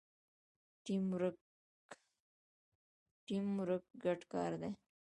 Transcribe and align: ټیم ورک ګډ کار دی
ټیم 3.37 3.47
ورک 3.63 3.83
ګډ 4.03 4.19
کار 4.33 4.51
دی 4.61 4.69